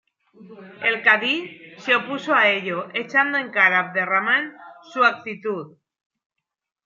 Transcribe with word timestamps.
El 0.89 1.03
cadí 1.03 1.61
se 1.77 1.93
opuso 1.95 2.33
a 2.33 2.49
ello, 2.49 2.87
echando 2.95 3.37
en 3.37 3.51
cara 3.51 3.77
a 3.79 3.89
Abderramán 3.89 4.51
su 4.81 5.03
actitud. 5.03 5.77